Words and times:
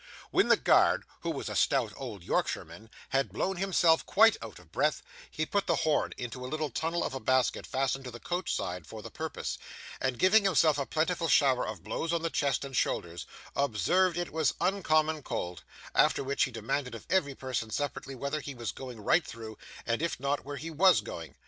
When 0.31 0.47
the 0.47 0.57
guard 0.57 1.03
(who 1.19 1.29
was 1.29 1.47
a 1.47 1.55
stout 1.55 1.93
old 1.95 2.23
Yorkshireman) 2.23 2.89
had 3.09 3.31
blown 3.31 3.57
himself 3.57 4.03
quite 4.07 4.35
out 4.41 4.57
of 4.57 4.71
breath, 4.71 5.03
he 5.29 5.45
put 5.45 5.67
the 5.67 5.75
horn 5.85 6.11
into 6.17 6.43
a 6.43 6.49
little 6.49 6.71
tunnel 6.71 7.03
of 7.03 7.13
a 7.13 7.19
basket 7.19 7.67
fastened 7.67 8.05
to 8.05 8.09
the 8.09 8.19
coach 8.19 8.51
side 8.51 8.87
for 8.87 9.03
the 9.03 9.11
purpose, 9.11 9.59
and 10.01 10.17
giving 10.17 10.43
himself 10.43 10.79
a 10.79 10.87
plentiful 10.87 11.27
shower 11.27 11.67
of 11.67 11.83
blows 11.83 12.11
on 12.13 12.23
the 12.23 12.31
chest 12.31 12.65
and 12.65 12.75
shoulders, 12.75 13.27
observed 13.55 14.17
it 14.17 14.33
was 14.33 14.55
uncommon 14.59 15.21
cold; 15.21 15.63
after 15.93 16.23
which, 16.23 16.45
he 16.45 16.51
demanded 16.51 16.95
of 16.95 17.05
every 17.07 17.35
person 17.35 17.69
separately 17.69 18.15
whether 18.15 18.41
he 18.41 18.55
was 18.55 18.71
going 18.71 18.99
right 18.99 19.27
through, 19.27 19.55
and 19.85 20.01
if 20.01 20.19
not, 20.19 20.43
where 20.43 20.57
he 20.57 20.71
WAS 20.71 21.01
going. 21.01 21.35